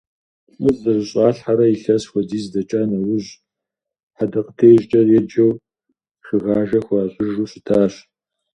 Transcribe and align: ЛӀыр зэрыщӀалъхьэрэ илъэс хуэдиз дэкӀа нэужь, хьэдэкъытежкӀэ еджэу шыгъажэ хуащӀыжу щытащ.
ЛӀыр 0.61 0.73
зэрыщӀалъхьэрэ 0.81 1.65
илъэс 1.75 2.03
хуэдиз 2.09 2.45
дэкӀа 2.53 2.81
нэужь, 2.89 3.29
хьэдэкъытежкӀэ 4.17 5.01
еджэу 5.17 5.51
шыгъажэ 6.25 6.79
хуащӀыжу 6.85 7.47
щытащ. 7.51 7.93